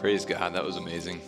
[0.00, 0.54] Praise God.
[0.54, 1.20] That was amazing.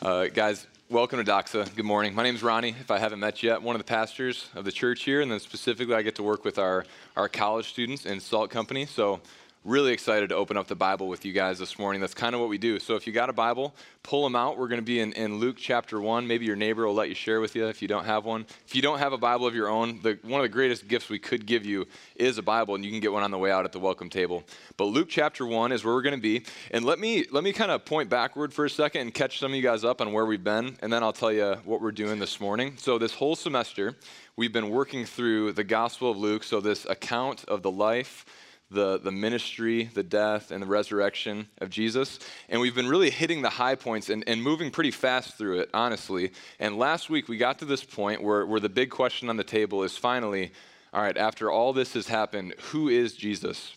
[0.00, 1.74] Uh, guys, welcome to Doxa.
[1.74, 2.14] Good morning.
[2.14, 2.68] My name is Ronnie.
[2.68, 5.32] If I haven't met you yet, one of the pastors of the church here, and
[5.32, 8.86] then specifically, I get to work with our, our college students in Salt Company.
[8.86, 9.20] So
[9.66, 12.00] really excited to open up the Bible with you guys this morning.
[12.00, 12.78] That's kind of what we do.
[12.78, 13.74] So if you got a Bible,
[14.04, 14.56] pull them out.
[14.56, 16.24] We're going to be in, in Luke chapter 1.
[16.24, 18.46] Maybe your neighbor will let you share with you if you don't have one.
[18.64, 21.08] If you don't have a Bible of your own, the, one of the greatest gifts
[21.08, 23.50] we could give you is a Bible, and you can get one on the way
[23.50, 24.44] out at the welcome table.
[24.76, 26.44] But Luke chapter 1 is where we're going to be.
[26.70, 29.50] And let me, let me kind of point backward for a second and catch some
[29.50, 31.90] of you guys up on where we've been, and then I'll tell you what we're
[31.90, 32.74] doing this morning.
[32.76, 33.96] So this whole semester,
[34.36, 38.24] we've been working through the Gospel of Luke, so this account of the life,
[38.70, 42.18] the, the ministry, the death, and the resurrection of Jesus.
[42.48, 45.70] And we've been really hitting the high points and, and moving pretty fast through it,
[45.72, 46.32] honestly.
[46.58, 49.44] And last week we got to this point where, where the big question on the
[49.44, 50.52] table is finally
[50.96, 53.76] all right, after all this has happened, who is Jesus?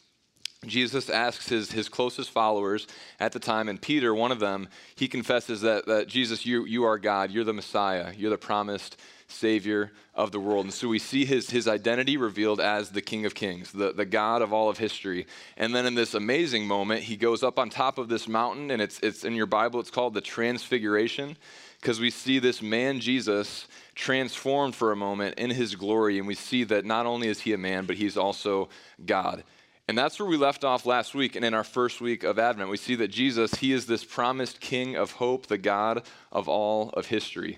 [0.66, 2.86] Jesus asks his, his closest followers
[3.20, 6.84] at the time, and Peter, one of them, he confesses that, that Jesus, you, you
[6.84, 8.97] are God, you're the Messiah, you're the promised
[9.30, 10.66] Savior of the world.
[10.66, 14.06] And so we see his, his identity revealed as the King of Kings, the, the
[14.06, 15.28] God of all of history.
[15.56, 18.81] And then in this amazing moment, he goes up on top of this mountain, and
[18.81, 21.38] it's, it's in your Bible, it's called the Transfiguration,
[21.80, 26.17] because we see this man, Jesus, transformed for a moment in his glory.
[26.17, 28.67] And we see that not only is he a man, but he's also
[29.06, 29.44] God.
[29.90, 32.70] And that's where we left off last week and in our first week of Advent.
[32.70, 36.92] We see that Jesus, he is this promised king of hope, the God of all
[36.92, 37.58] of history.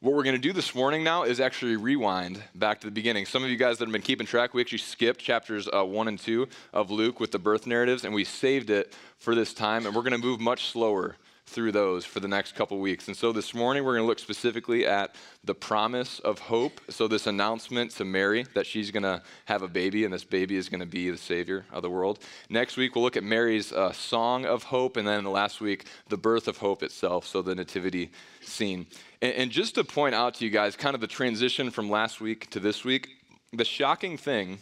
[0.00, 3.26] What we're going to do this morning now is actually rewind back to the beginning.
[3.26, 6.08] Some of you guys that have been keeping track, we actually skipped chapters uh, 1
[6.08, 9.86] and 2 of Luke with the birth narratives, and we saved it for this time,
[9.86, 11.14] and we're going to move much slower
[11.48, 13.08] through those for the next couple weeks.
[13.08, 16.80] And so this morning we're going to look specifically at the promise of hope.
[16.90, 20.56] So this announcement to Mary that she's going to have a baby and this baby
[20.56, 22.18] is going to be the savior of the world.
[22.50, 25.86] Next week we'll look at Mary's uh, song of hope and then the last week
[26.08, 28.10] the birth of hope itself, so the nativity
[28.42, 28.86] scene.
[29.22, 32.20] And, and just to point out to you guys kind of the transition from last
[32.20, 33.08] week to this week,
[33.52, 34.58] the shocking thing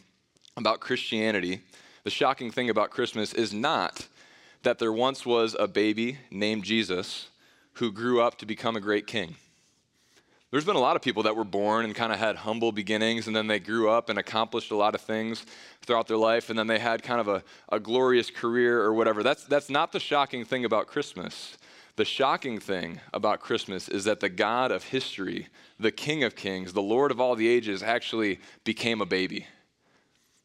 [0.56, 1.62] about Christianity,
[2.04, 4.06] the shocking thing about Christmas is not
[4.66, 7.28] that there once was a baby named Jesus
[7.74, 9.36] who grew up to become a great king.
[10.50, 13.28] There's been a lot of people that were born and kind of had humble beginnings,
[13.28, 15.46] and then they grew up and accomplished a lot of things
[15.82, 19.22] throughout their life, and then they had kind of a, a glorious career or whatever.
[19.22, 21.56] That's, that's not the shocking thing about Christmas.
[21.94, 25.46] The shocking thing about Christmas is that the God of history,
[25.78, 29.46] the King of Kings, the Lord of all the ages, actually became a baby.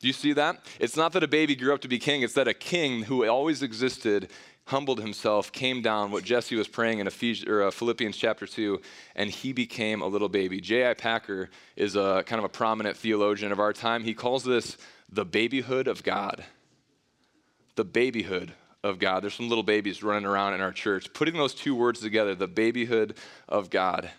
[0.01, 0.65] Do you see that?
[0.79, 3.27] It's not that a baby grew up to be king, it's that a king who
[3.27, 4.29] always existed
[4.65, 8.79] humbled himself, came down, what Jesse was praying in Ephesians, or uh, Philippians chapter 2,
[9.15, 10.61] and he became a little baby.
[10.61, 10.93] J.I.
[10.93, 14.03] Packer is a kind of a prominent theologian of our time.
[14.03, 14.77] He calls this
[15.11, 16.45] the babyhood of God.
[17.75, 19.23] The babyhood of God.
[19.23, 21.11] There's some little babies running around in our church.
[21.13, 23.17] Putting those two words together, the babyhood
[23.49, 24.09] of God.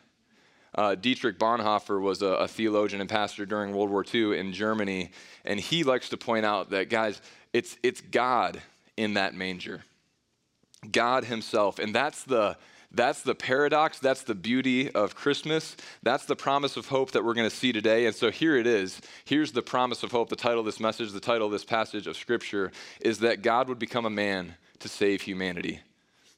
[0.75, 5.11] Uh, Dietrich Bonhoeffer was a, a, theologian and pastor during World War II in Germany,
[5.45, 7.21] and he likes to point out that, guys,
[7.53, 8.63] it's, it's God
[8.97, 9.83] in that manger.
[10.91, 11.79] God Himself.
[11.79, 12.57] And that's the,
[12.91, 13.99] that's the paradox.
[13.99, 15.77] That's the beauty of Christmas.
[16.03, 18.07] That's the promise of hope that we're going to see today.
[18.07, 19.01] And so here it is.
[19.25, 20.29] Here's the promise of hope.
[20.29, 23.69] The title of this message, the title of this passage of Scripture is that God
[23.69, 25.81] would become a man to save humanity.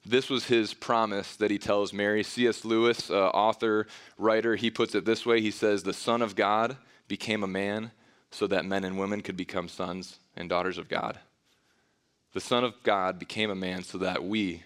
[0.06, 2.22] This was his promise that he tells Mary.
[2.22, 2.64] C.S.
[2.64, 3.86] Lewis, uh, author,
[4.18, 6.76] writer, he puts it this way He says, The Son of God
[7.08, 7.90] became a man
[8.30, 11.18] so that men and women could become sons and daughters of God.
[12.32, 14.64] The Son of God became a man so that we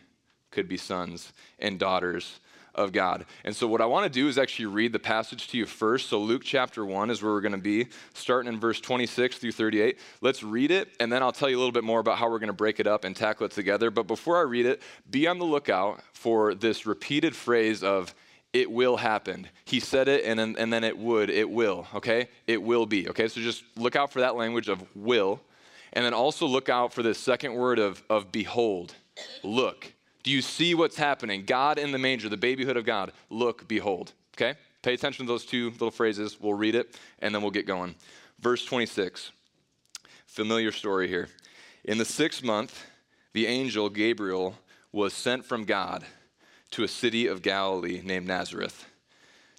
[0.51, 2.41] could be sons and daughters
[2.79, 3.27] of God.
[3.45, 6.09] And so, what I want to do is actually read the passage to you first.
[6.09, 9.53] So, Luke chapter 1 is where we're going to be, starting in verse 26 through
[9.53, 9.99] 38.
[10.21, 12.39] Let's read it, and then I'll tell you a little bit more about how we're
[12.39, 13.91] going to break it up and tackle it together.
[13.91, 14.81] But before I read it,
[15.11, 18.15] be on the lookout for this repeated phrase of,
[18.53, 19.47] it will happen.
[19.67, 22.29] He said it and then, and then it would, it will, okay?
[22.47, 23.29] It will be, okay?
[23.29, 25.41] So just look out for that language of will.
[25.93, 28.95] And then also look out for this second word of, of behold,
[29.43, 29.93] look.
[30.29, 31.47] Do you see what's happening?
[31.47, 33.13] God in the manger, the babyhood of God.
[33.31, 34.13] Look, behold.
[34.37, 34.59] Okay?
[34.83, 36.39] Pay attention to those two little phrases.
[36.39, 37.95] We'll read it and then we'll get going.
[38.39, 39.33] Verse 26.
[40.27, 41.31] Familiar story here.
[41.83, 42.85] In the sixth month,
[43.33, 44.55] the angel Gabriel
[44.93, 46.05] was sent from God
[46.73, 48.85] to a city of Galilee named Nazareth,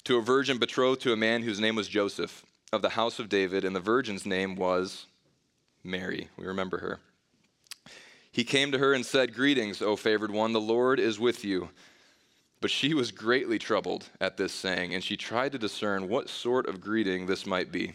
[0.04, 3.28] to a virgin betrothed to a man whose name was Joseph, of the house of
[3.28, 5.08] David, and the virgin's name was
[5.84, 6.30] Mary.
[6.38, 7.00] We remember her.
[8.32, 11.70] He came to her and said, Greetings, O favored one, the Lord is with you.
[12.62, 16.68] But she was greatly troubled at this saying, and she tried to discern what sort
[16.68, 17.94] of greeting this might be.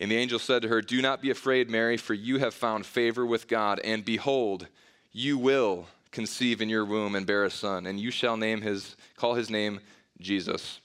[0.00, 2.86] And the angel said to her, Do not be afraid, Mary, for you have found
[2.86, 4.68] favor with God, and behold,
[5.12, 8.96] you will conceive in your womb and bear a son, and you shall name his,
[9.16, 9.80] call his name
[10.20, 10.80] Jesus.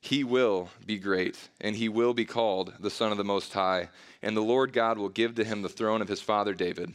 [0.00, 3.88] He will be great, and he will be called the Son of the Most High,
[4.20, 6.94] and the Lord God will give to him the throne of his father David.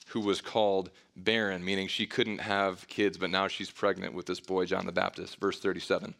[0.11, 4.39] who was called barren, meaning she couldn't have kids, but now she's pregnant with this
[4.39, 5.39] boy, John the Baptist.
[5.39, 6.13] Verse 37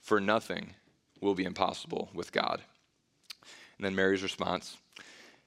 [0.00, 0.74] For nothing
[1.20, 2.62] will be impossible with God.
[3.78, 4.76] And then Mary's response.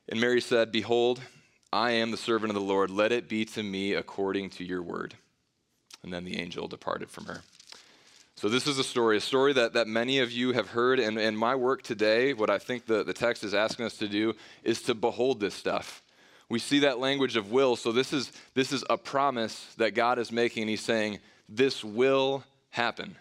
[0.09, 1.21] And Mary said, Behold,
[1.71, 2.89] I am the servant of the Lord.
[2.89, 5.15] Let it be to me according to your word.
[6.03, 7.41] And then the angel departed from her.
[8.37, 10.99] So, this is a story, a story that, that many of you have heard.
[10.99, 14.07] And, and my work today, what I think the, the text is asking us to
[14.07, 14.33] do,
[14.63, 16.01] is to behold this stuff.
[16.49, 17.75] We see that language of will.
[17.75, 20.63] So, this is, this is a promise that God is making.
[20.63, 21.19] And He's saying,
[21.49, 23.15] This will happen.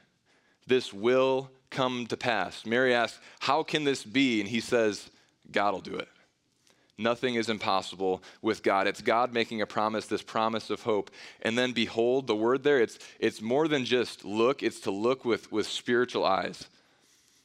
[0.66, 2.64] This will come to pass.
[2.66, 4.40] Mary asks, How can this be?
[4.40, 5.10] And He says,
[5.50, 6.08] God will do it.
[6.96, 8.86] Nothing is impossible with God.
[8.86, 11.10] It's God making a promise, this promise of hope.
[11.42, 15.24] And then behold, the word there, it's, it's more than just look, it's to look
[15.24, 16.68] with, with spiritual eyes.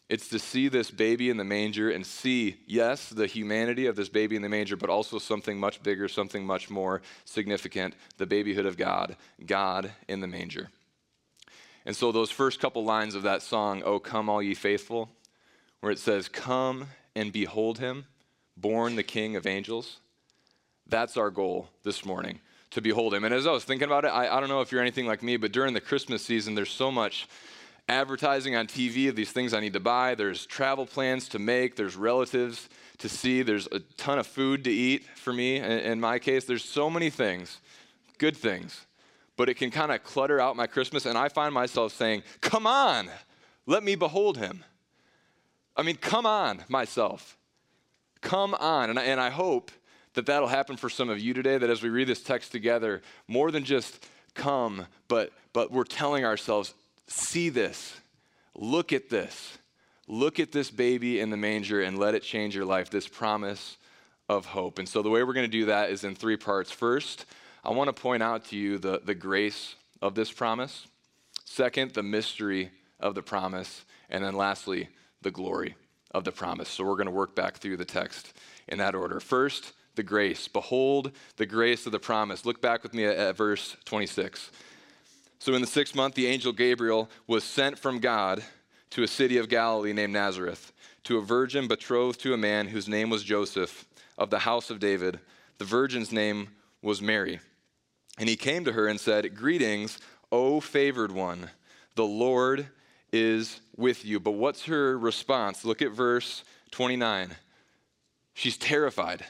[0.09, 4.09] It's to see this baby in the manger and see, yes, the humanity of this
[4.09, 8.65] baby in the manger, but also something much bigger, something much more significant the babyhood
[8.65, 9.15] of God,
[9.45, 10.69] God in the manger.
[11.85, 15.09] And so, those first couple lines of that song, Oh, come, all ye faithful,
[15.79, 18.05] where it says, Come and behold him
[18.57, 19.99] born the King of angels.
[20.87, 22.39] That's our goal this morning,
[22.71, 23.23] to behold him.
[23.23, 25.23] And as I was thinking about it, I, I don't know if you're anything like
[25.23, 27.27] me, but during the Christmas season, there's so much
[27.89, 30.15] advertising on TV of these things I need to buy.
[30.15, 32.69] There's travel plans to make, there's relatives
[32.99, 35.57] to see, there's a ton of food to eat for me.
[35.57, 37.59] In my case, there's so many things,
[38.17, 38.85] good things,
[39.37, 41.05] but it can kind of clutter out my Christmas.
[41.05, 43.09] And I find myself saying, Come on,
[43.65, 44.63] let me behold him.
[45.75, 47.37] I mean, come on, myself.
[48.21, 48.89] Come on.
[48.89, 49.71] And I, and I hope
[50.13, 53.01] that that'll happen for some of you today, that as we read this text together,
[53.27, 56.73] more than just come, but, but we're telling ourselves,
[57.09, 57.97] see this,
[58.55, 59.57] look at this,
[60.07, 63.77] look at this baby in the manger and let it change your life, this promise
[64.27, 64.79] of hope.
[64.79, 66.71] And so the way we're going to do that is in three parts.
[66.71, 67.25] First,
[67.63, 70.87] I want to point out to you the, the grace of this promise.
[71.45, 73.85] Second, the mystery of the promise.
[74.09, 74.89] And then lastly,
[75.21, 75.75] the glory
[76.11, 76.69] of the promise.
[76.69, 78.33] So we're going to work back through the text
[78.67, 79.19] in that order.
[79.19, 80.47] First, the grace.
[80.47, 82.45] Behold the grace of the promise.
[82.45, 84.51] Look back with me at, at verse 26.
[85.39, 88.43] So in the sixth month, the angel Gabriel was sent from God
[88.91, 90.73] to a city of Galilee named Nazareth,
[91.05, 93.85] to a virgin betrothed to a man whose name was Joseph
[94.17, 95.19] of the house of David.
[95.57, 96.49] The virgin's name
[96.81, 97.39] was Mary.
[98.17, 99.97] And he came to her and said, Greetings,
[100.31, 101.49] O favored one,
[101.95, 102.67] the Lord
[103.13, 104.19] is with you.
[104.19, 105.63] But what's her response?
[105.63, 107.31] Look at verse 29.
[108.33, 109.25] She's terrified.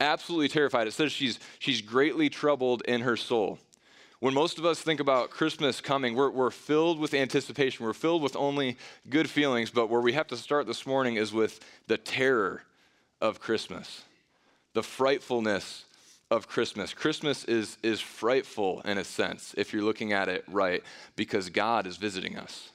[0.00, 0.86] Absolutely terrified.
[0.86, 3.58] It says she's, she's greatly troubled in her soul.
[4.20, 7.86] When most of us think about Christmas coming, we're, we're filled with anticipation.
[7.86, 8.76] We're filled with only
[9.08, 9.70] good feelings.
[9.70, 12.62] But where we have to start this morning is with the terror
[13.20, 14.02] of Christmas,
[14.74, 15.84] the frightfulness
[16.30, 16.92] of Christmas.
[16.92, 20.82] Christmas is, is frightful in a sense, if you're looking at it right,
[21.14, 22.70] because God is visiting us.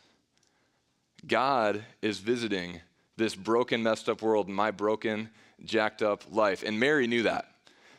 [1.28, 2.82] God is visiting
[3.18, 5.30] this broken, messed up world, my broken,
[5.64, 6.64] jacked up life.
[6.64, 7.53] And Mary knew that.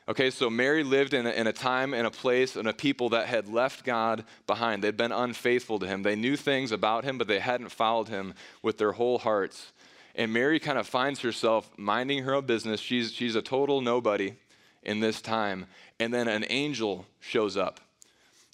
[0.06, 3.08] Okay, so Mary lived in a, in a time and a place and a people
[3.10, 4.84] that had left God behind.
[4.84, 6.02] They'd been unfaithful to him.
[6.02, 9.72] They knew things about him, but they hadn't followed him with their whole hearts.
[10.14, 12.80] And Mary kind of finds herself minding her own business.
[12.80, 14.34] She's, she's a total nobody
[14.82, 15.66] in this time.
[15.98, 17.80] And then an angel shows up.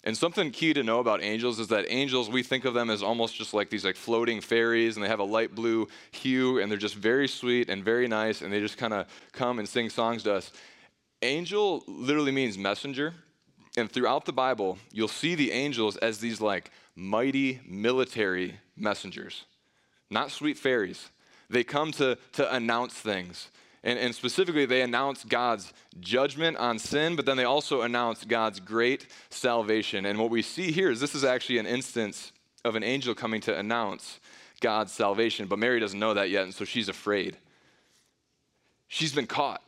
[0.04, 3.02] And something key to know about angels is that angels, we think of them as
[3.02, 6.70] almost just like these like floating fairies, and they have a light blue hue, and
[6.70, 9.90] they're just very sweet and very nice, and they just kind of come and sing
[9.90, 10.52] songs to us.
[11.22, 13.14] Angel literally means messenger.
[13.76, 19.44] And throughout the Bible, you'll see the angels as these like mighty military messengers,
[20.10, 21.08] not sweet fairies.
[21.48, 23.48] They come to, to announce things.
[23.82, 28.60] And, and, specifically, they announce God's judgment on sin, but then they also announce God's
[28.60, 30.04] great salvation.
[30.04, 33.40] And what we see here is this is actually an instance of an angel coming
[33.42, 34.20] to announce
[34.60, 35.46] God's salvation.
[35.46, 37.38] But Mary doesn't know that yet, and so she's afraid.
[38.86, 39.62] She's been caught.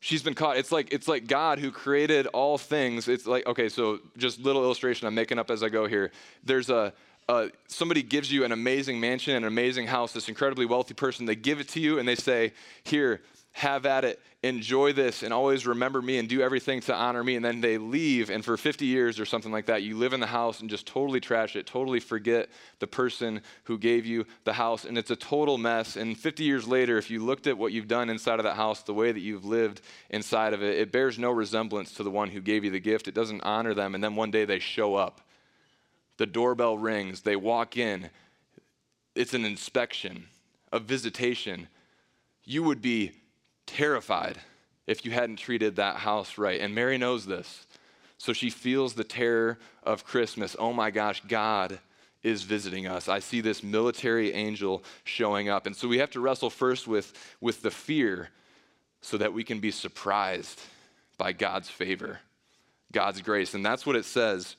[0.00, 0.56] She's been caught.
[0.56, 3.08] It's like it's like God who created all things.
[3.08, 6.12] It's like okay, so just little illustration I'm making up as I go here.
[6.44, 6.92] There's a
[7.28, 11.36] uh, somebody gives you an amazing mansion, an amazing house, this incredibly wealthy person, they
[11.36, 13.20] give it to you and they say, Here,
[13.58, 17.34] have at it, enjoy this, and always remember me and do everything to honor me.
[17.34, 20.20] And then they leave, and for 50 years or something like that, you live in
[20.20, 22.48] the house and just totally trash it, totally forget
[22.78, 25.96] the person who gave you the house, and it's a total mess.
[25.96, 28.82] And 50 years later, if you looked at what you've done inside of that house,
[28.82, 32.30] the way that you've lived inside of it, it bears no resemblance to the one
[32.30, 33.08] who gave you the gift.
[33.08, 35.20] It doesn't honor them, and then one day they show up.
[36.16, 38.10] The doorbell rings, they walk in.
[39.16, 40.26] It's an inspection,
[40.72, 41.66] a visitation.
[42.44, 43.12] You would be
[43.68, 44.38] terrified
[44.86, 46.60] if you hadn't treated that house right.
[46.60, 47.66] And Mary knows this.
[48.16, 50.56] So she feels the terror of Christmas.
[50.58, 51.78] Oh my gosh, God
[52.22, 53.08] is visiting us.
[53.08, 55.66] I see this military angel showing up.
[55.66, 58.30] And so we have to wrestle first with, with the fear
[59.00, 60.60] so that we can be surprised
[61.16, 62.18] by God's favor,
[62.90, 63.54] God's grace.
[63.54, 64.56] And that's what it says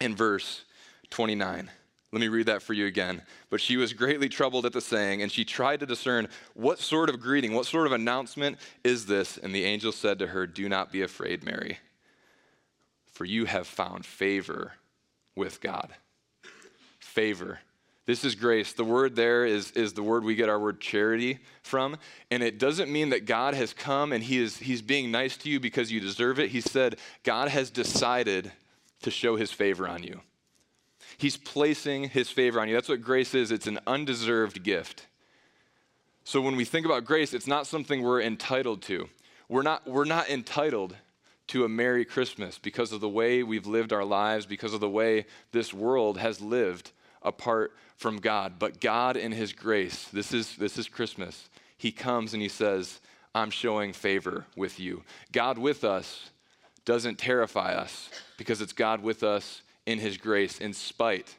[0.00, 0.62] in verse
[1.10, 1.70] 29.
[2.10, 3.22] Let me read that for you again.
[3.50, 7.10] But she was greatly troubled at the saying, and she tried to discern what sort
[7.10, 9.36] of greeting, what sort of announcement is this?
[9.36, 11.78] And the angel said to her, Do not be afraid, Mary,
[13.12, 14.72] for you have found favor
[15.36, 15.90] with God.
[16.98, 17.60] Favor.
[18.06, 18.72] This is grace.
[18.72, 21.98] The word there is, is the word we get our word charity from.
[22.30, 25.50] And it doesn't mean that God has come and he is, he's being nice to
[25.50, 26.48] you because you deserve it.
[26.48, 28.50] He said, God has decided
[29.02, 30.22] to show his favor on you.
[31.18, 32.74] He's placing his favor on you.
[32.74, 35.06] That's what grace is it's an undeserved gift.
[36.24, 39.08] So when we think about grace, it's not something we're entitled to.
[39.48, 40.94] We're not, we're not entitled
[41.48, 44.88] to a Merry Christmas because of the way we've lived our lives, because of the
[44.88, 48.54] way this world has lived apart from God.
[48.58, 53.00] But God, in His grace, this is, this is Christmas, He comes and He says,
[53.34, 55.02] I'm showing favor with you.
[55.32, 56.30] God with us
[56.84, 61.34] doesn't terrify us because it's God with us in his grace in spite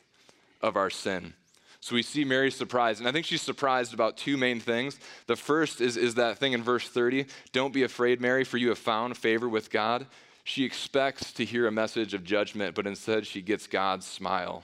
[0.59, 1.33] of our sin.
[1.81, 4.99] So we see Mary surprised, and I think she's surprised about two main things.
[5.27, 8.69] The first is, is that thing in verse 30 Don't be afraid, Mary, for you
[8.69, 10.07] have found favor with God.
[10.43, 14.63] She expects to hear a message of judgment, but instead she gets God's smile.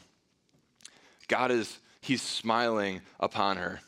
[1.28, 3.82] God is, he's smiling upon her.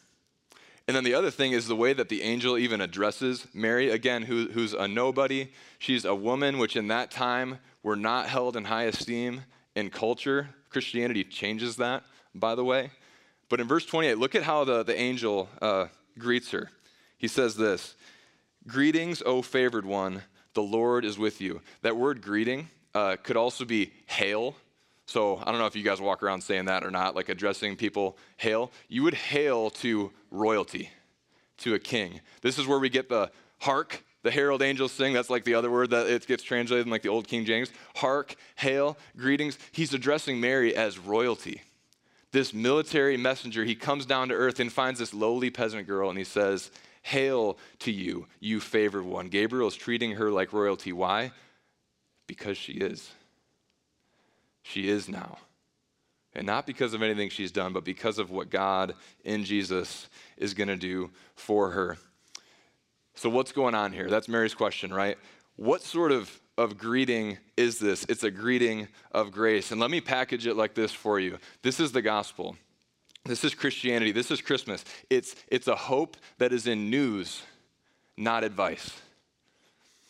[0.87, 4.21] And then the other thing is the way that the angel even addresses Mary, again,
[4.21, 5.49] who, who's a nobody.
[5.79, 9.41] She's a woman, which in that time were not held in high esteem
[9.77, 10.49] in culture.
[10.71, 12.03] Christianity changes that,
[12.33, 12.89] by the way.
[13.47, 15.85] But in verse 28, look at how the, the angel uh,
[16.17, 16.71] greets her.
[17.17, 17.95] He says this
[18.65, 20.23] Greetings, O favored one,
[20.55, 21.61] the Lord is with you.
[21.83, 24.55] That word greeting uh, could also be hail.
[25.05, 27.75] So I don't know if you guys walk around saying that or not, like addressing
[27.77, 28.71] people, hail.
[28.89, 30.89] You would hail to royalty,
[31.59, 32.19] to a king.
[32.41, 35.13] This is where we get the hark the herald angels sing.
[35.13, 37.71] That's like the other word that it gets translated in like the old King James.
[37.95, 39.57] Hark, hail, greetings.
[39.71, 41.61] He's addressing Mary as royalty.
[42.33, 46.17] This military messenger, he comes down to earth and finds this lowly peasant girl and
[46.17, 46.71] he says,
[47.03, 49.29] Hail to you, you favored one.
[49.29, 50.91] Gabriel is treating her like royalty.
[50.91, 51.31] Why?
[52.27, 53.09] Because she is.
[54.61, 55.37] She is now.
[56.35, 58.93] And not because of anything she's done, but because of what God
[59.23, 61.97] in Jesus is going to do for her.
[63.17, 64.11] So, what's going on here?
[64.11, 65.17] That's Mary's question, right?
[65.55, 68.05] What sort of, of greeting is this?
[68.07, 69.71] It's a greeting of grace.
[69.71, 72.55] And let me package it like this for you this is the gospel.
[73.25, 74.11] This is Christianity.
[74.11, 74.85] This is Christmas.
[75.09, 77.41] It's, it's a hope that is in news,
[78.15, 79.01] not advice.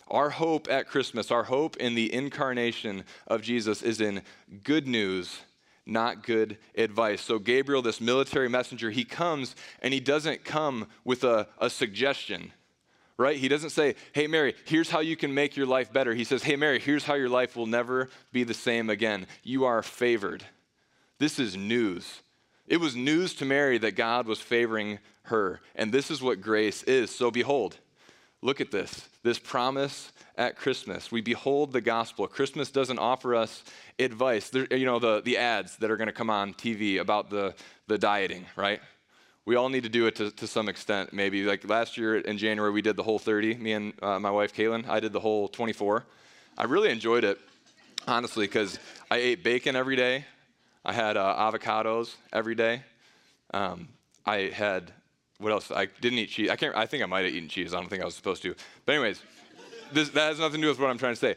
[0.10, 4.22] Our hope at Christmas, our hope in the incarnation of Jesus is in
[4.64, 5.40] good news,
[5.86, 7.22] not good advice.
[7.22, 12.52] So, Gabriel, this military messenger, he comes and he doesn't come with a, a suggestion
[13.18, 13.38] right?
[13.38, 16.14] He doesn't say, hey, Mary, here's how you can make your life better.
[16.14, 19.28] He says, hey, Mary, here's how your life will never be the same again.
[19.44, 20.44] You are favored.
[21.20, 22.22] This is news.
[22.68, 25.62] It was news to Mary that God was favoring her.
[25.76, 27.10] And this is what grace is.
[27.10, 27.78] So behold,
[28.42, 31.12] look at this this promise at Christmas.
[31.12, 32.28] We behold the gospel.
[32.28, 33.64] Christmas doesn't offer us
[34.00, 34.50] advice.
[34.50, 37.54] There, you know, the, the ads that are going to come on TV about the,
[37.88, 38.80] the dieting, right?
[39.48, 41.46] We all need to do it to, to some extent, maybe.
[41.46, 43.56] Like last year in January, we did the whole 30.
[43.56, 46.04] Me and uh, my wife, Kaylin, I did the whole 24.
[46.58, 47.40] I really enjoyed it,
[48.10, 48.78] honestly, because
[49.10, 50.26] I ate bacon every day.
[50.84, 52.84] I had uh, avocados every day.
[53.54, 53.88] Um,
[54.26, 54.92] I had,
[55.38, 55.72] what else?
[55.72, 56.50] I didn't eat cheese.
[56.50, 57.74] I, can't, I think I might have eaten cheese.
[57.74, 58.54] I don't think I was supposed to.
[58.86, 59.22] But, anyways,
[59.94, 61.36] this, that has nothing to do with what I'm trying to say.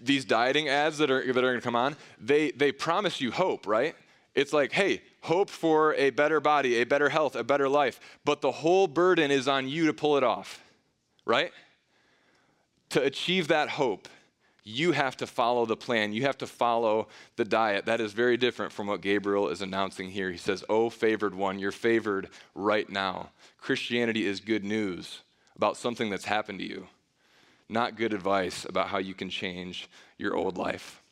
[0.00, 3.32] These dieting ads that are, that are going to come on, they, they promise you
[3.32, 3.94] hope, right?
[4.38, 8.40] It's like, hey, hope for a better body, a better health, a better life, but
[8.40, 10.62] the whole burden is on you to pull it off,
[11.24, 11.52] right?
[12.90, 14.08] to achieve that hope,
[14.64, 16.12] you have to follow the plan.
[16.12, 17.86] You have to follow the diet.
[17.86, 20.30] That is very different from what Gabriel is announcing here.
[20.30, 23.30] He says, Oh, favored one, you're favored right now.
[23.58, 25.22] Christianity is good news
[25.56, 26.86] about something that's happened to you,
[27.68, 31.02] not good advice about how you can change your old life.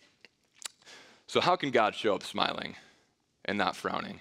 [1.27, 2.77] So, how can God show up smiling
[3.47, 4.21] and not frowning?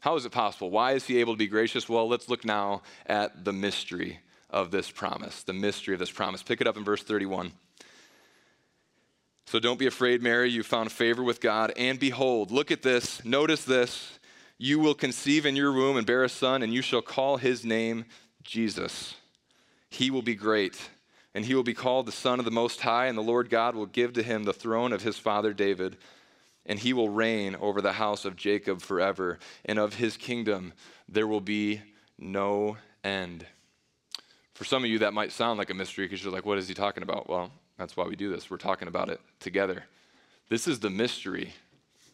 [0.00, 0.70] How is it possible?
[0.70, 1.88] Why is he able to be gracious?
[1.88, 5.42] Well, let's look now at the mystery of this promise.
[5.42, 6.42] The mystery of this promise.
[6.42, 7.52] Pick it up in verse 31.
[9.44, 10.48] So don't be afraid, Mary.
[10.48, 11.72] You found favor with God.
[11.76, 13.24] And behold, look at this.
[13.24, 14.18] Notice this.
[14.58, 17.64] You will conceive in your womb and bear a son, and you shall call his
[17.64, 18.04] name
[18.42, 19.16] Jesus.
[19.88, 20.90] He will be great,
[21.34, 23.74] and he will be called the Son of the Most High, and the Lord God
[23.74, 25.96] will give to him the throne of his father David,
[26.66, 30.72] and he will reign over the house of Jacob forever, and of his kingdom
[31.08, 31.80] there will be
[32.18, 33.46] no end.
[34.54, 36.68] For some of you, that might sound like a mystery because you're like, what is
[36.68, 37.28] he talking about?
[37.28, 38.50] Well, that's why we do this.
[38.50, 39.84] We're talking about it together.
[40.50, 41.54] This is the mystery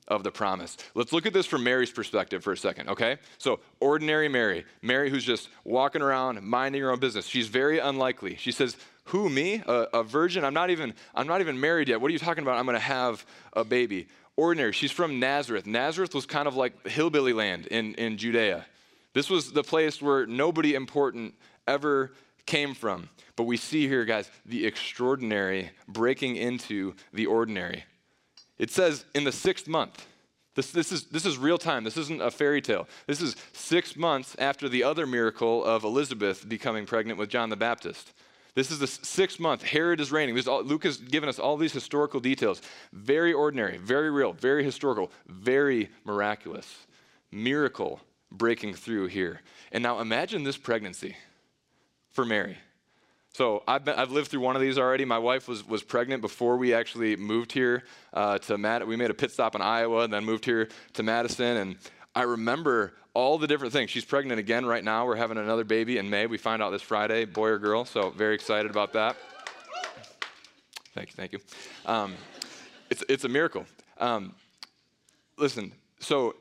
[0.09, 0.76] of the promise.
[0.95, 3.19] Let's look at this from Mary's perspective for a second, okay?
[3.38, 7.26] So, ordinary Mary, Mary who's just walking around minding her own business.
[7.26, 8.37] She's very unlikely.
[8.37, 8.76] She says,
[9.07, 9.62] "Who me?
[9.67, 10.45] A, a virgin?
[10.45, 12.00] I'm not even I'm not even married yet.
[12.00, 12.57] What are you talking about?
[12.57, 14.73] I'm going to have a baby." Ordinary.
[14.73, 15.66] She's from Nazareth.
[15.66, 18.66] Nazareth was kind of like hillbilly land in in Judea.
[19.14, 21.35] This was the place where nobody important
[21.66, 22.12] ever
[22.45, 23.09] came from.
[23.35, 27.85] But we see here, guys, the extraordinary breaking into the ordinary.
[28.59, 30.07] It says in the sixth month.
[30.55, 31.85] This, this, is, this is real time.
[31.85, 32.88] This isn't a fairy tale.
[33.07, 37.57] This is six months after the other miracle of Elizabeth becoming pregnant with John the
[37.57, 38.14] Baptist.
[38.57, 39.63] This is the sixth month.
[39.63, 40.37] Herod is reigning.
[40.49, 42.63] All, Luke has given us all these historical details.
[42.91, 46.87] Very ordinary, very real, very historical, very miraculous.
[47.31, 48.01] Miracle
[48.33, 49.43] breaking through here.
[49.73, 51.17] And now imagine this pregnancy
[52.09, 52.57] for Mary.
[53.35, 55.05] So I've, been, I've lived through one of these already.
[55.05, 57.85] My wife was, was pregnant before we actually moved here
[58.15, 58.87] uh, to Matt.
[58.87, 61.59] We made a pit stop in Iowa and then moved here to Madison.
[61.59, 61.76] And
[62.17, 63.91] I remember all the different things.
[63.91, 65.05] She's pregnant again right now.
[65.05, 66.26] We're having another baby in May.
[66.26, 67.85] We find out this Friday, boy or girl.
[67.85, 69.19] So very excited about that.
[70.95, 71.41] Thank you, thank you.
[71.85, 72.15] Um,
[72.89, 73.67] it's, it's a miracle.
[73.99, 74.35] Um,
[75.37, 76.37] listen, so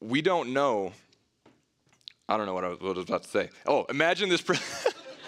[0.00, 0.92] we don't know.
[2.26, 3.50] I don't know what I was, what I was about to say.
[3.66, 4.40] Oh, imagine this.
[4.40, 4.56] Pre-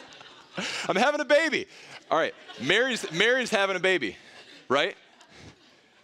[0.89, 1.67] I'm having a baby.
[2.11, 4.17] All right, Mary's, Mary's having a baby,
[4.71, 4.97] right?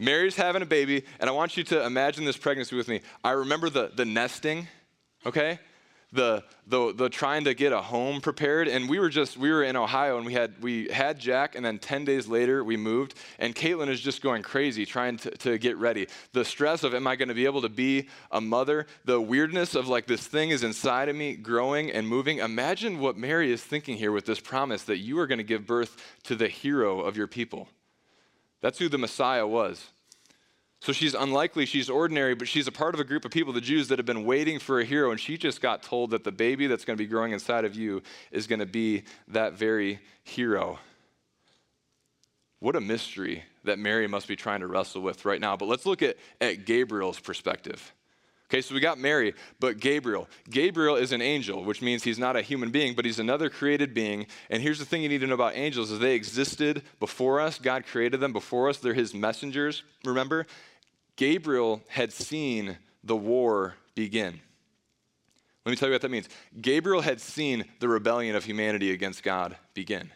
[0.01, 3.01] Mary's having a baby, and I want you to imagine this pregnancy with me.
[3.23, 4.67] I remember the, the nesting,
[5.25, 5.61] okay?
[6.13, 8.69] the, the, the trying to get a home prepared.
[8.69, 11.65] And we were just, we were in Ohio and we had, we had Jack and
[11.65, 15.59] then 10 days later we moved and Caitlin is just going crazy trying to, to
[15.59, 16.09] get ready.
[16.33, 18.87] The stress of, am I going to be able to be a mother?
[19.05, 22.39] The weirdness of like this thing is inside of me growing and moving.
[22.39, 25.67] Imagine what Mary is thinking here with this promise that you are going to give
[25.67, 27.69] birth to the hero of your people.
[28.61, 29.88] That's who the Messiah was.
[30.81, 33.61] So she's unlikely, she's ordinary, but she's a part of a group of people, the
[33.61, 36.33] Jews, that have been waiting for a hero, and she just got told that the
[36.33, 40.01] baby that's going to be growing inside of you is going to be that very
[40.25, 40.79] hero.
[42.61, 45.57] What a mystery that Mary must be trying to wrestle with right now.
[45.57, 47.92] But let's look at, at Gabriel's perspective.
[48.51, 50.29] Okay, so we got Mary, but Gabriel.
[50.51, 53.95] Gabriel is an angel, which means he's not a human being, but he's another created
[53.95, 54.27] being.
[54.51, 57.61] And here's the thing you need to know about angels is they existed before us.
[57.61, 58.79] God created them before us.
[58.79, 60.49] They're his messengers, remember?
[61.15, 64.41] Gabriel had seen the war begin.
[65.65, 66.29] Let me tell you what that means.
[66.61, 70.11] Gabriel had seen the rebellion of humanity against God begin.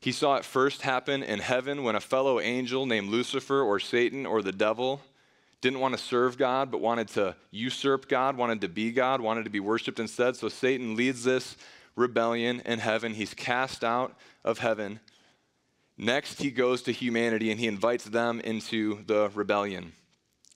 [0.00, 4.26] He saw it first happen in heaven when a fellow angel named Lucifer or Satan
[4.26, 5.00] or the devil
[5.66, 9.44] didn't want to serve God, but wanted to usurp God, wanted to be God, wanted
[9.44, 10.36] to be worshiped instead.
[10.36, 11.56] So Satan leads this
[11.94, 13.14] rebellion in heaven.
[13.14, 15.00] He's cast out of heaven.
[15.98, 19.92] Next, he goes to humanity and he invites them into the rebellion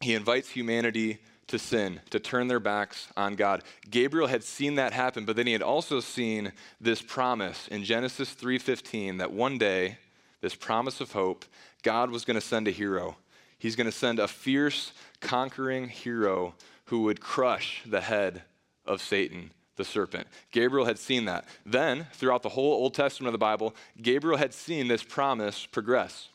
[0.01, 1.19] he invites humanity
[1.49, 3.63] to sin, to turn their backs on God.
[3.91, 8.33] Gabriel had seen that happen, but then he had also seen this promise in Genesis
[8.35, 9.99] 3:15 that one day,
[10.41, 11.45] this promise of hope,
[11.83, 13.17] God was going to send a hero.
[13.61, 16.55] He's going to send a fierce, conquering hero
[16.87, 18.43] who would crush the head
[18.87, 20.27] of Satan, the serpent.
[20.51, 21.45] Gabriel had seen that.
[21.65, 26.31] Then, throughout the whole Old Testament of the Bible, Gabriel had seen this promise progress.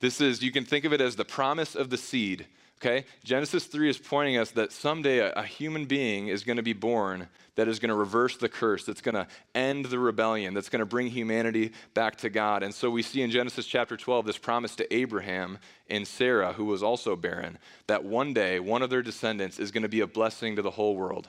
[0.00, 2.46] This is, you can think of it as the promise of the seed
[2.80, 3.04] Okay?
[3.24, 6.72] Genesis 3 is pointing us that someday a, a human being is going to be
[6.72, 10.70] born that is going to reverse the curse, that's going to end the rebellion, that's
[10.70, 12.62] going to bring humanity back to God.
[12.62, 16.64] And so we see in Genesis chapter 12 this promise to Abraham and Sarah, who
[16.64, 20.06] was also barren, that one day one of their descendants is going to be a
[20.06, 21.28] blessing to the whole world.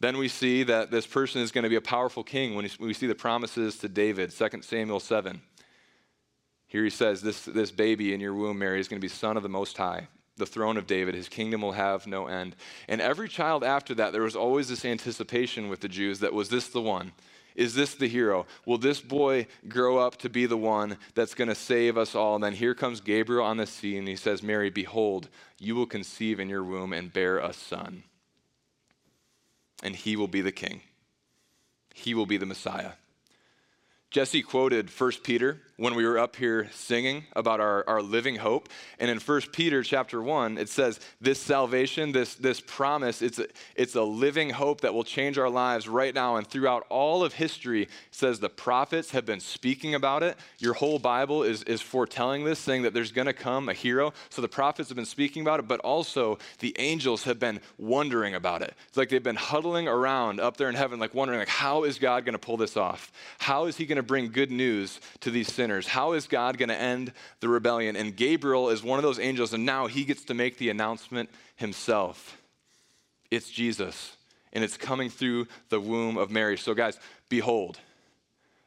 [0.00, 2.92] Then we see that this person is going to be a powerful king when we
[2.92, 5.40] see the promises to David, 2 Samuel 7.
[6.66, 9.36] Here he says, this, this baby in your womb, Mary, is going to be son
[9.36, 11.14] of the Most High, the throne of David.
[11.14, 12.56] His kingdom will have no end.
[12.88, 16.48] And every child after that, there was always this anticipation with the Jews that was
[16.48, 17.12] this the one?
[17.54, 18.46] Is this the hero?
[18.66, 22.34] Will this boy grow up to be the one that's going to save us all?
[22.34, 25.28] And then here comes Gabriel on the scene, and he says, Mary, behold,
[25.60, 28.02] you will conceive in your womb and bear a son.
[29.84, 30.80] And he will be the king,
[31.94, 32.92] he will be the Messiah.
[34.14, 38.68] Jesse quoted 1 Peter when we were up here singing about our, our living hope.
[39.00, 43.46] And in 1 Peter chapter 1, it says, This salvation, this, this promise, it's a,
[43.74, 47.32] it's a living hope that will change our lives right now and throughout all of
[47.32, 47.82] history.
[47.82, 50.38] It says the prophets have been speaking about it.
[50.58, 54.12] Your whole Bible is, is foretelling this, saying that there's going to come a hero.
[54.30, 58.36] So the prophets have been speaking about it, but also the angels have been wondering
[58.36, 58.74] about it.
[58.86, 61.98] It's like they've been huddling around up there in heaven, like wondering, like, how is
[61.98, 63.10] God going to pull this off?
[63.38, 65.88] How is he going to bring good news to these sinners?
[65.88, 67.96] How is God going to end the rebellion?
[67.96, 71.30] And Gabriel is one of those angels, and now he gets to make the announcement
[71.56, 72.36] himself.
[73.30, 74.16] It's Jesus,
[74.52, 76.56] and it's coming through the womb of Mary.
[76.56, 77.78] So, guys, behold,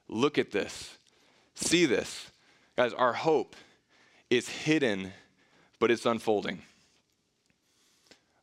[0.07, 0.97] look at this,
[1.55, 2.27] see this.
[2.75, 3.55] Guys, our hope
[4.29, 5.13] is hidden,
[5.79, 6.61] but it's unfolding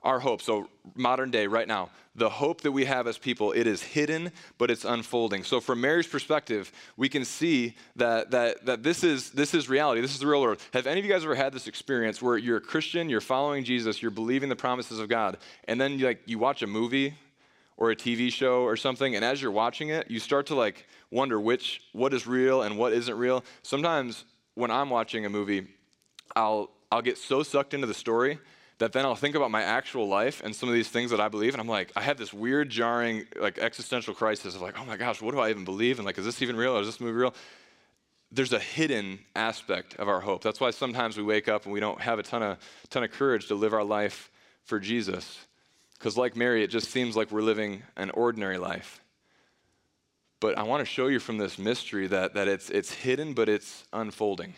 [0.04, 0.42] our hope.
[0.42, 4.30] So, modern day, right now, the hope that we have as people, it is hidden,
[4.58, 5.42] but it's unfolding.
[5.42, 10.00] So, from Mary's perspective, we can see that, that, that this, is, this is reality.
[10.00, 10.58] This is the real world.
[10.72, 13.64] Have any of you guys ever had this experience where you're a Christian, you're following
[13.64, 17.14] Jesus, you're believing the promises of God, and then you, like, you watch a movie
[17.76, 20.86] or a TV show or something, and as you're watching it, you start to like
[21.10, 23.44] wonder which, what is real and what isn't real.
[23.62, 25.66] Sometimes when I'm watching a movie,
[26.36, 28.38] I'll, I'll get so sucked into the story
[28.84, 31.28] that then I'll think about my actual life and some of these things that I
[31.28, 34.84] believe, and I'm like, I have this weird, jarring, like existential crisis of like, oh
[34.84, 35.98] my gosh, what do I even believe?
[35.98, 36.76] And like, is this even real?
[36.76, 37.34] Or is this movie real?
[38.30, 40.42] There's a hidden aspect of our hope.
[40.42, 42.58] That's why sometimes we wake up and we don't have a ton of
[42.90, 44.30] ton of courage to live our life
[44.64, 45.38] for Jesus.
[45.94, 49.00] Because like Mary, it just seems like we're living an ordinary life.
[50.40, 53.48] But I want to show you from this mystery that, that it's, it's hidden, but
[53.48, 54.52] it's unfolding.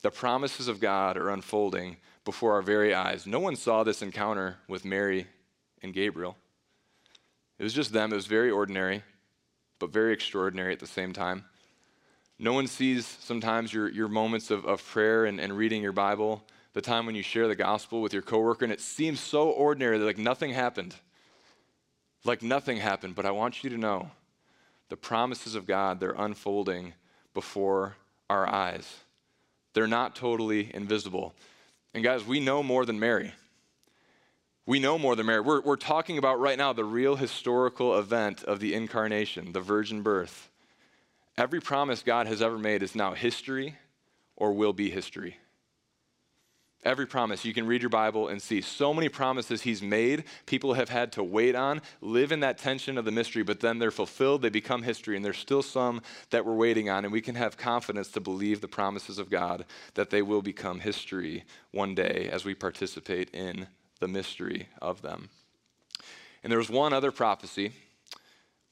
[0.00, 3.26] The promises of God are unfolding before our very eyes.
[3.26, 5.26] No one saw this encounter with Mary
[5.82, 6.36] and Gabriel.
[7.58, 8.12] It was just them.
[8.12, 9.02] It was very ordinary,
[9.78, 11.46] but very extraordinary at the same time.
[12.38, 16.44] No one sees sometimes your, your moments of, of prayer and, and reading your Bible,
[16.74, 19.96] the time when you share the gospel with your coworker, and it seems so ordinary
[19.96, 20.96] that like nothing happened.
[22.26, 24.10] Like nothing happened, but I want you to know
[24.90, 26.92] the promises of God, they're unfolding
[27.32, 27.96] before
[28.28, 28.96] our eyes.
[29.72, 31.34] They're not totally invisible.
[31.98, 33.32] And guys, we know more than Mary.
[34.66, 35.40] We know more than Mary.
[35.40, 40.02] We're, we're talking about right now the real historical event of the incarnation, the virgin
[40.02, 40.48] birth.
[41.36, 43.78] Every promise God has ever made is now history
[44.36, 45.38] or will be history.
[46.88, 47.44] Every promise.
[47.44, 51.12] You can read your Bible and see so many promises he's made, people have had
[51.12, 54.48] to wait on, live in that tension of the mystery, but then they're fulfilled, they
[54.48, 58.08] become history, and there's still some that we're waiting on, and we can have confidence
[58.12, 62.54] to believe the promises of God that they will become history one day as we
[62.54, 63.66] participate in
[64.00, 65.28] the mystery of them.
[66.42, 67.74] And there was one other prophecy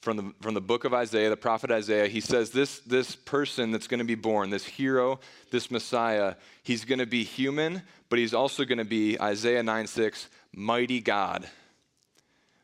[0.06, 3.72] from the, from the book of Isaiah, the prophet Isaiah, he says this, this person
[3.72, 5.18] that's going to be born, this hero,
[5.50, 9.88] this Messiah, he's going to be human, but he's also going to be, Isaiah 9
[9.88, 11.48] 6, mighty God.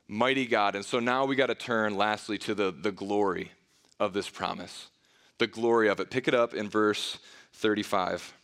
[0.06, 0.76] Mighty God.
[0.76, 3.50] And so now we got to turn lastly to the, the glory
[3.98, 4.86] of this promise.
[5.38, 6.10] The glory of it.
[6.10, 7.18] Pick it up in verse
[7.54, 8.34] 35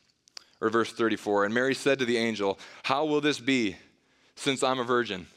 [0.60, 1.44] or verse 34.
[1.44, 3.76] And Mary said to the angel, How will this be
[4.34, 5.28] since I'm a virgin?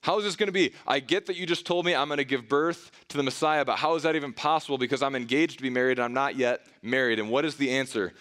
[0.00, 0.72] How is this going to be?
[0.86, 3.64] I get that you just told me I'm going to give birth to the Messiah,
[3.64, 4.78] but how is that even possible?
[4.78, 7.18] Because I'm engaged to be married and I'm not yet married.
[7.18, 8.12] And what is the answer?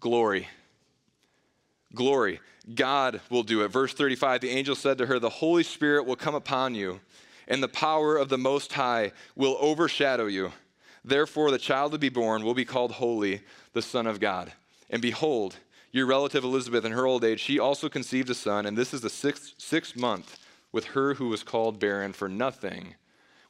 [0.00, 0.48] Glory.
[1.94, 2.40] Glory.
[2.74, 3.68] God will do it.
[3.68, 7.00] Verse 35 the angel said to her, The Holy Spirit will come upon you,
[7.46, 10.52] and the power of the Most High will overshadow you.
[11.04, 14.52] Therefore, the child to be born will be called Holy, the Son of God.
[14.90, 15.56] And behold,
[15.92, 19.02] your relative Elizabeth, in her old age, she also conceived a son, and this is
[19.02, 20.36] the sixth, sixth month
[20.76, 22.96] with her who was called barren, for nothing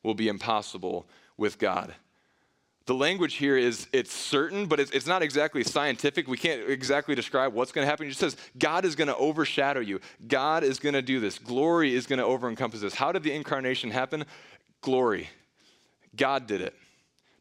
[0.05, 1.93] will be impossible with God.
[2.87, 6.29] The language here is it's certain, but it's, it's not exactly scientific.
[6.29, 8.07] We can't exactly describe what's going to happen.
[8.07, 10.01] It just says God is going to overshadow you.
[10.29, 11.37] God is going to do this.
[11.37, 12.95] Glory is going to over encompass this.
[12.95, 14.25] How did the incarnation happen?
[14.81, 15.29] Glory.
[16.15, 16.75] God did it.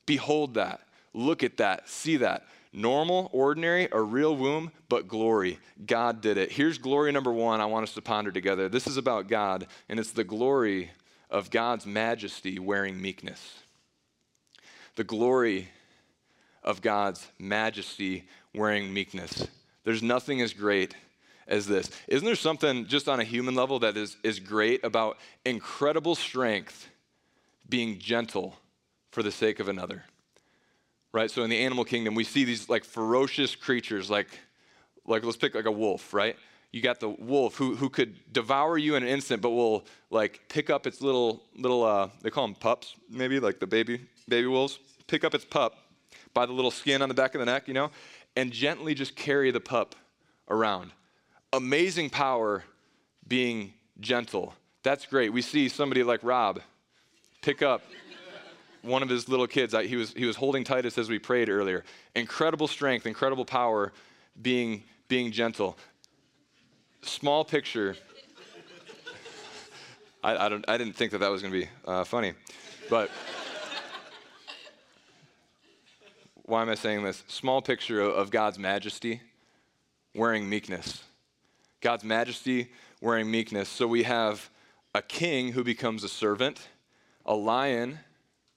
[0.07, 0.81] Behold that.
[1.13, 1.87] Look at that.
[1.87, 2.47] See that.
[2.75, 5.59] Normal, ordinary, a real womb, but glory.
[5.85, 6.51] God did it.
[6.51, 8.67] Here's glory number one I want us to ponder together.
[8.67, 10.91] This is about God, and it's the glory
[11.29, 13.59] of God's majesty wearing meekness.
[14.95, 15.69] The glory
[16.63, 19.47] of God's majesty wearing meekness.
[19.85, 20.95] There's nothing as great
[21.47, 21.89] as this.
[22.09, 26.89] Isn't there something just on a human level that is, is great about incredible strength
[27.69, 28.57] being gentle
[29.11, 30.03] for the sake of another?
[31.15, 31.31] Right?
[31.31, 34.27] So in the animal kingdom, we see these like ferocious creatures, like,
[35.07, 36.35] like let's pick like a wolf, right?
[36.73, 40.41] You got the wolf who, who could devour you in an instant, but will like
[40.49, 44.47] pick up its little little uh, they call them pups, maybe like the baby baby
[44.47, 44.77] wolves.
[45.07, 45.77] Pick up its pup
[46.33, 47.91] by the little skin on the back of the neck, you know,
[48.35, 49.95] and gently just carry the pup
[50.49, 50.91] around
[51.53, 52.65] amazing power
[53.25, 54.53] being gentle.
[54.83, 55.31] That's great.
[55.31, 56.59] We see somebody like Rob
[57.41, 57.83] pick up
[58.85, 59.73] one of his little kids.
[59.73, 61.83] He was, he was holding Titus as we prayed earlier.
[62.15, 63.91] Incredible strength, incredible power
[64.41, 65.77] being, being gentle.
[67.01, 67.95] Small picture.
[70.23, 72.33] I, I, don't, I didn't think that that was going to be uh, funny.
[72.89, 73.09] But
[76.43, 77.23] why am I saying this?
[77.27, 79.21] Small picture of God's majesty
[80.13, 81.03] wearing meekness.
[81.81, 82.71] God's majesty
[83.01, 83.69] wearing meekness.
[83.69, 84.49] So we have
[84.93, 86.69] a king who becomes a servant,
[87.25, 87.99] a lion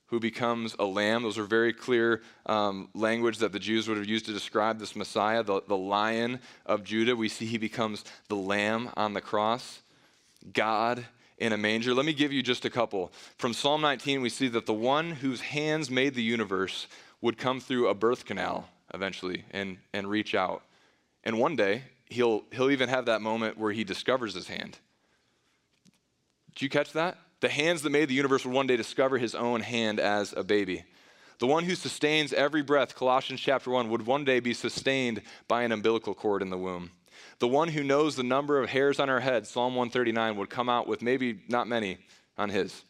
[0.08, 1.22] who becomes a lamb.
[1.22, 4.96] Those are very clear um, language that the Jews would have used to describe this
[4.96, 7.14] Messiah, the, the lion of Judah.
[7.14, 9.80] We see he becomes the lamb on the cross,
[10.52, 11.04] God
[11.38, 11.94] in a manger.
[11.94, 13.12] Let me give you just a couple.
[13.36, 16.86] From Psalm 19, we see that the one whose hands made the universe
[17.20, 20.62] would come through a birth canal eventually and, and reach out.
[21.24, 24.78] And one day, he'll, he'll even have that moment where he discovers his hand.
[26.54, 27.18] Did you catch that?
[27.40, 30.42] The hands that made the universe would one day discover his own hand as a
[30.42, 30.84] baby.
[31.38, 35.62] The one who sustains every breath, Colossians chapter 1, would one day be sustained by
[35.62, 36.90] an umbilical cord in the womb.
[37.38, 40.68] The one who knows the number of hairs on our head, Psalm 139, would come
[40.68, 41.98] out with maybe not many
[42.36, 42.82] on his.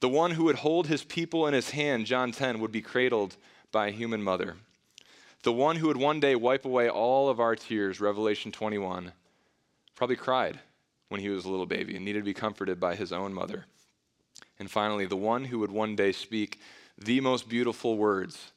[0.00, 3.36] The one who would hold his people in his hand, John 10, would be cradled
[3.70, 4.56] by a human mother.
[5.42, 9.12] The one who would one day wipe away all of our tears, Revelation 21,
[9.94, 10.58] probably cried
[11.08, 13.66] when he was a little baby and needed to be comforted by his own mother.
[14.58, 16.60] And finally, the one who would one day speak
[16.98, 18.52] the most beautiful words.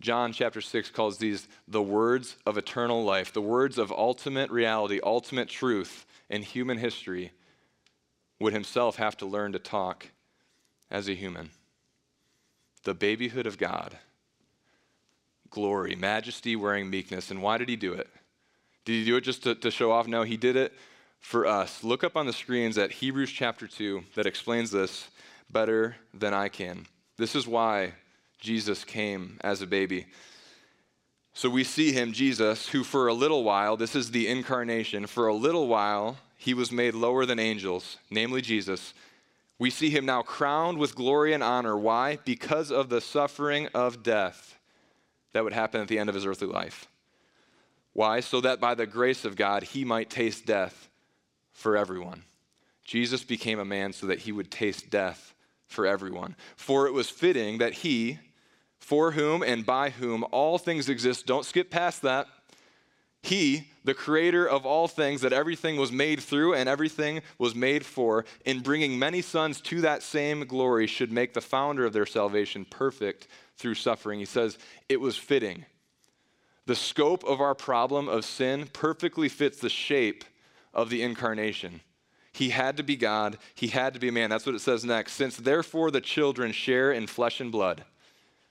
[0.00, 5.00] John chapter 6 calls these the words of eternal life, the words of ultimate reality,
[5.02, 7.32] ultimate truth in human history,
[8.38, 10.06] would himself have to learn to talk
[10.90, 11.50] as a human.
[12.84, 13.98] The babyhood of God
[15.50, 17.30] glory, majesty wearing meekness.
[17.30, 18.08] And why did he do it?
[18.84, 20.06] Did he do it just to, to show off?
[20.06, 20.72] No, he did it
[21.20, 21.84] for us.
[21.84, 25.08] Look up on the screens at Hebrews chapter 2 that explains this
[25.50, 26.86] better than I can.
[27.16, 27.92] This is why
[28.40, 30.06] Jesus came as a baby.
[31.32, 35.28] So we see him, Jesus, who for a little while, this is the incarnation, for
[35.28, 38.94] a little while, he was made lower than angels, namely Jesus.
[39.58, 41.76] We see him now crowned with glory and honor.
[41.76, 42.18] Why?
[42.24, 44.58] Because of the suffering of death
[45.32, 46.88] that would happen at the end of his earthly life.
[47.92, 48.20] Why?
[48.20, 50.89] So that by the grace of God, he might taste death
[51.60, 52.22] for everyone.
[52.84, 55.34] Jesus became a man so that he would taste death
[55.66, 56.34] for everyone.
[56.56, 58.18] For it was fitting that he,
[58.78, 62.26] for whom and by whom all things exist, don't skip past that.
[63.22, 67.84] He, the creator of all things, that everything was made through and everything was made
[67.84, 72.06] for, in bringing many sons to that same glory, should make the founder of their
[72.06, 74.18] salvation perfect through suffering.
[74.18, 74.56] He says,
[74.88, 75.66] It was fitting.
[76.64, 80.24] The scope of our problem of sin perfectly fits the shape
[80.72, 81.80] of the incarnation.
[82.32, 84.30] He had to be God, he had to be a man.
[84.30, 85.14] That's what it says next.
[85.14, 87.84] Since therefore the children share in flesh and blood.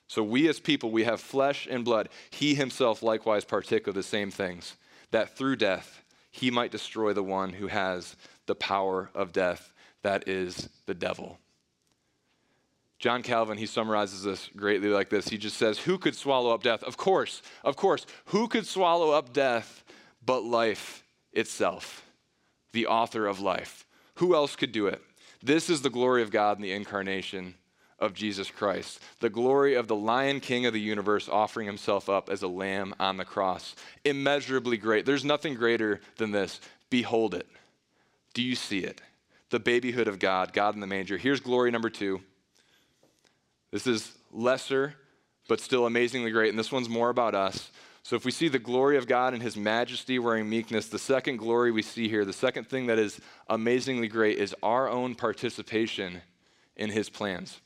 [0.08, 2.10] So we as people, we have flesh and blood.
[2.32, 4.76] He himself likewise partook of the same things,
[5.12, 8.16] that through death he might destroy the one who has
[8.48, 11.40] the power of death, that is the devil.
[12.98, 15.30] John Calvin, he summarizes this greatly like this.
[15.30, 16.84] He just says, Who could swallow up death?
[16.84, 18.06] Of course, of course.
[18.26, 19.86] Who could swallow up death
[20.26, 22.06] but life itself,
[22.72, 23.86] the author of life?
[24.16, 25.02] Who else could do it?
[25.42, 27.56] This is the glory of God in the incarnation
[28.00, 32.30] of Jesus Christ, the glory of the Lion King of the universe offering himself up
[32.30, 33.76] as a lamb on the cross.
[34.06, 35.06] Immeasurably great.
[35.06, 36.62] There's nothing greater than this.
[36.90, 37.48] Behold it.
[38.34, 39.02] Do you see it?
[39.50, 41.18] The babyhood of God, God in the manger.
[41.18, 42.22] Here's glory number two
[43.72, 44.96] this is lesser,
[45.48, 46.50] but still amazingly great.
[46.50, 47.70] And this one's more about us.
[48.04, 51.38] So if we see the glory of God and his majesty wearing meekness, the second
[51.38, 56.22] glory we see here, the second thing that is amazingly great is our own participation
[56.76, 57.60] in his plans.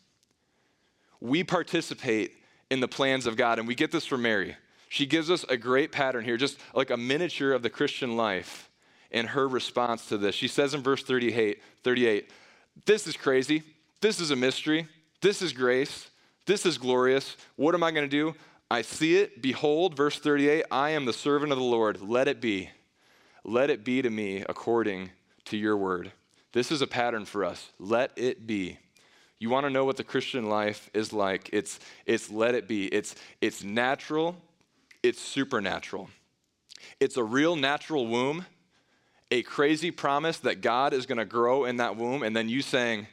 [1.21, 2.33] We participate
[2.69, 4.57] in the plans of God, and we get this from Mary.
[4.89, 8.69] She gives us a great pattern here, just like a miniature of the Christian life
[9.11, 10.35] in her response to this.
[10.35, 12.29] She says in verse 38, 38
[12.85, 13.63] this is crazy.
[14.01, 14.87] This is a mystery.
[15.21, 16.09] This is grace.
[16.45, 17.37] This is glorious.
[17.55, 18.35] What am I going to do?
[18.73, 19.39] I see it.
[19.39, 22.01] Behold, verse 38 I am the servant of the Lord.
[22.01, 22.71] Let it be.
[23.43, 25.11] Let it be to me according
[25.45, 26.11] to your word.
[26.53, 27.69] This is a pattern for us.
[27.77, 28.79] Let it be.
[29.37, 31.51] You want to know what the Christian life is like?
[31.53, 32.87] It's, it's let it be.
[32.87, 34.37] It's, it's natural,
[35.03, 36.09] it's supernatural.
[36.99, 38.47] It's a real natural womb,
[39.29, 42.63] a crazy promise that God is going to grow in that womb, and then you
[42.63, 43.05] saying,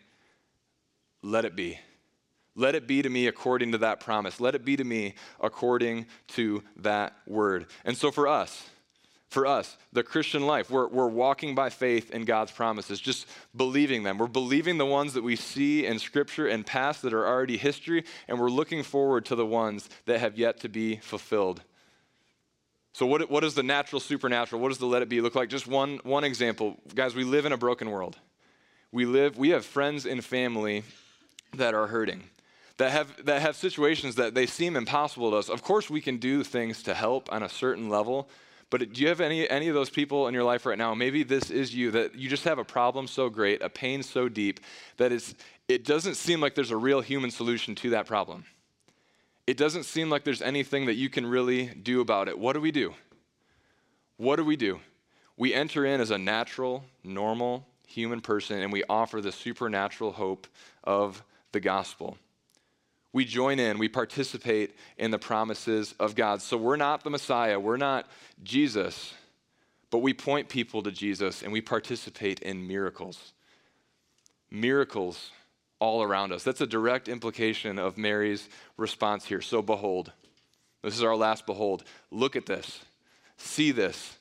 [1.20, 1.78] let it be.
[2.56, 4.40] Let it be to me according to that promise.
[4.40, 7.66] Let it be to me according to that word.
[7.84, 8.68] And so for us,
[9.28, 14.02] for us, the Christian life, we're, we're walking by faith in God's promises, just believing
[14.02, 14.18] them.
[14.18, 18.04] We're believing the ones that we see in Scripture and past that are already history,
[18.26, 21.62] and we're looking forward to the ones that have yet to be fulfilled.
[22.92, 25.48] So, what, what does the natural, supernatural, what does the let it be look like?
[25.48, 26.76] Just one, one example.
[26.92, 28.16] Guys, we live in a broken world.
[28.90, 30.82] We live, we have friends and family
[31.54, 32.24] that are hurting
[32.80, 35.50] that have, that have situations that they seem impossible to us.
[35.50, 38.30] Of course, we can do things to help on a certain level,
[38.70, 40.94] but do you have any, any of those people in your life right now?
[40.94, 44.30] Maybe this is you, that you just have a problem so great, a pain so
[44.30, 44.60] deep,
[44.96, 45.34] that it's,
[45.68, 48.46] it doesn't seem like there's a real human solution to that problem.
[49.46, 52.38] It doesn't seem like there's anything that you can really do about it.
[52.38, 52.94] What do we do?
[54.16, 54.80] What do we do?
[55.36, 60.46] We enter in as a natural, normal human person and we offer the supernatural hope
[60.82, 62.16] of the gospel
[63.12, 66.42] we join in, we participate in the promises of God.
[66.42, 68.06] So we're not the Messiah, we're not
[68.42, 69.14] Jesus,
[69.90, 73.32] but we point people to Jesus and we participate in miracles.
[74.50, 75.30] Miracles
[75.80, 76.44] all around us.
[76.44, 79.40] That's a direct implication of Mary's response here.
[79.40, 80.12] So behold,
[80.82, 81.84] this is our last behold.
[82.10, 82.80] Look at this,
[83.36, 84.16] see this.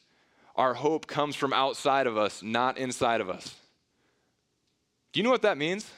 [0.55, 3.55] Our hope comes from outside of us, not inside of us.
[5.13, 5.89] Do you know what that means?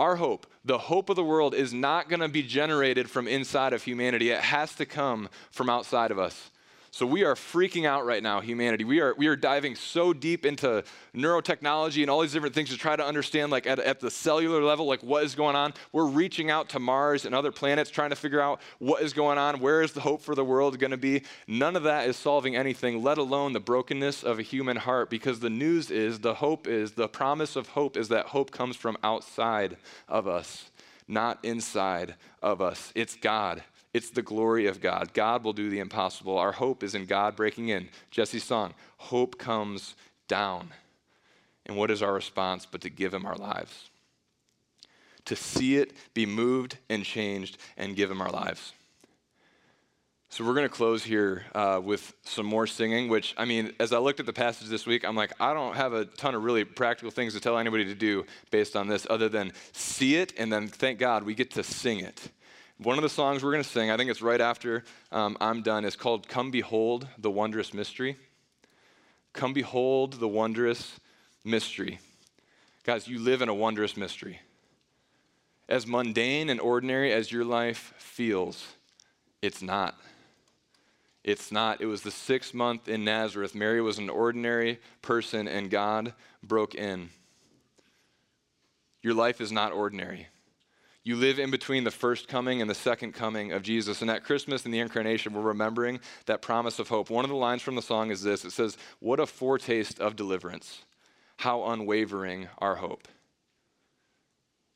[0.00, 3.74] Our hope, the hope of the world, is not going to be generated from inside
[3.74, 4.30] of humanity.
[4.30, 6.50] It has to come from outside of us.
[6.92, 8.82] So we are freaking out right now, humanity.
[8.82, 10.82] We are, we are diving so deep into
[11.14, 14.60] neurotechnology and all these different things to try to understand, like at, at the cellular
[14.60, 15.72] level, like what is going on.
[15.92, 19.38] We're reaching out to Mars and other planets, trying to figure out what is going
[19.38, 19.60] on.
[19.60, 21.22] Where is the hope for the world going to be?
[21.46, 25.38] None of that is solving anything, let alone the brokenness of a human heart, because
[25.38, 28.96] the news is, the hope is, the promise of hope is that hope comes from
[29.04, 29.76] outside
[30.08, 30.70] of us,
[31.06, 32.92] not inside of us.
[32.96, 33.62] It's God.
[33.92, 35.12] It's the glory of God.
[35.14, 36.38] God will do the impossible.
[36.38, 37.88] Our hope is in God breaking in.
[38.10, 39.96] Jesse's song, Hope Comes
[40.28, 40.70] Down.
[41.66, 43.90] And what is our response but to give Him our lives?
[45.26, 48.72] To see it, be moved and changed, and give Him our lives.
[50.32, 53.92] So we're going to close here uh, with some more singing, which, I mean, as
[53.92, 56.44] I looked at the passage this week, I'm like, I don't have a ton of
[56.44, 60.32] really practical things to tell anybody to do based on this other than see it
[60.38, 62.30] and then thank God we get to sing it.
[62.82, 65.60] One of the songs we're going to sing, I think it's right after um, I'm
[65.60, 68.16] done, is called Come Behold the Wondrous Mystery.
[69.34, 70.98] Come Behold the Wondrous
[71.44, 71.98] Mystery.
[72.84, 74.40] Guys, you live in a wondrous mystery.
[75.68, 78.66] As mundane and ordinary as your life feels,
[79.42, 80.00] it's not.
[81.22, 81.82] It's not.
[81.82, 83.54] It was the sixth month in Nazareth.
[83.54, 87.10] Mary was an ordinary person, and God broke in.
[89.02, 90.28] Your life is not ordinary.
[91.02, 94.02] You live in between the first coming and the second coming of Jesus.
[94.02, 97.08] And at Christmas and the incarnation, we're remembering that promise of hope.
[97.08, 100.16] One of the lines from the song is this it says, What a foretaste of
[100.16, 100.84] deliverance!
[101.38, 103.08] How unwavering our hope.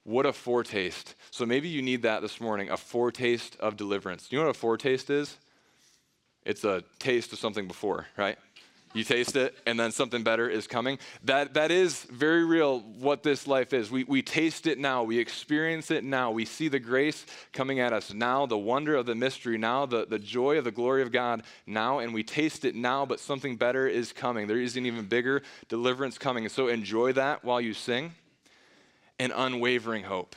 [0.05, 1.15] What a foretaste.
[1.31, 4.29] So maybe you need that this morning a foretaste of deliverance.
[4.31, 5.37] You know what a foretaste is?
[6.45, 8.39] It's a taste of something before, right?
[8.95, 11.01] You taste it, and then something better is coming.
[11.25, 13.91] That, that is very real what this life is.
[13.91, 17.93] We, we taste it now, we experience it now, we see the grace coming at
[17.93, 21.11] us now, the wonder of the mystery now, the, the joy of the glory of
[21.11, 24.47] God now, and we taste it now, but something better is coming.
[24.47, 26.45] There is an even bigger deliverance coming.
[26.45, 28.13] And so enjoy that while you sing.
[29.19, 30.37] An unwavering hope,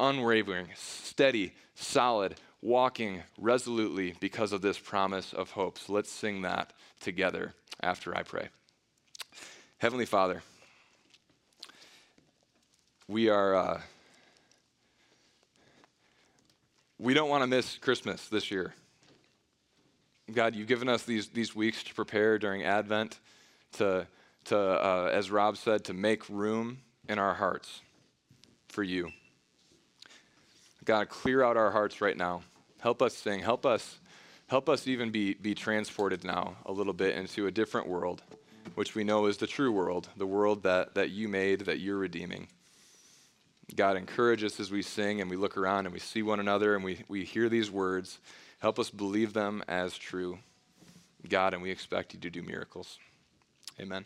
[0.00, 5.78] unwavering, steady, solid, walking resolutely because of this promise of hope.
[5.78, 8.48] So let's sing that together after I pray.
[9.78, 10.42] Heavenly Father,
[13.08, 13.54] we are.
[13.54, 13.80] Uh,
[16.98, 18.74] we don't want to miss Christmas this year.
[20.32, 23.18] God, you've given us these, these weeks to prepare during Advent,
[23.72, 24.06] to,
[24.44, 27.80] to uh, as Rob said, to make room in our hearts
[28.68, 29.10] for you.
[30.84, 32.42] God, clear out our hearts right now.
[32.78, 33.40] Help us sing.
[33.40, 33.98] Help us
[34.52, 38.20] Help us even be, be transported now a little bit into a different world
[38.74, 41.96] which we know is the true world, the world that, that you made, that you're
[41.96, 42.48] redeeming.
[43.74, 46.74] God, encourage us as we sing and we look around and we see one another
[46.74, 48.18] and we, we hear these words.
[48.58, 50.38] Help us believe them as true.
[51.26, 52.98] God, and we expect you to do miracles.
[53.80, 54.04] Amen.